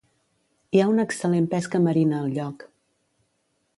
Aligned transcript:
Hi 0.77 0.79
ha 0.83 0.87
una 0.93 1.05
excel·lent 1.09 1.47
pesca 1.53 1.81
marina 1.89 2.17
al 2.23 2.33
lloc. 2.39 2.67